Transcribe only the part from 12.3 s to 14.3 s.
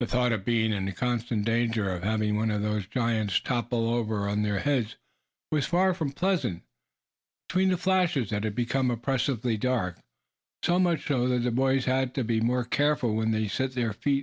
more careful where they set their feet.